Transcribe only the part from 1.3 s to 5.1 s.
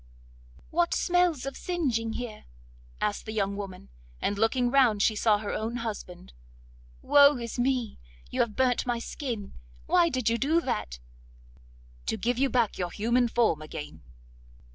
of singeing here?' asked the young woman, and looking round